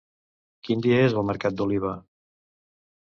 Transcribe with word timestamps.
Quin 0.67 0.79
dia 0.85 0.95
és 1.09 1.13
el 1.21 1.27
mercat 1.31 1.59
d'Oliva? 1.59 1.91